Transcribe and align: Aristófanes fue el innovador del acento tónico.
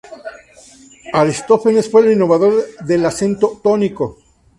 Aristófanes 1.13 1.87
fue 1.91 2.01
el 2.01 2.13
innovador 2.13 2.65
del 2.85 3.05
acento 3.05 3.59
tónico. 3.61 4.17